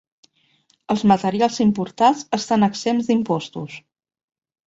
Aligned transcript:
Els 0.93 1.01
materials 1.11 1.59
importats 1.65 2.25
estan 2.39 2.67
exempts 2.69 3.09
d'impostos. 3.11 3.77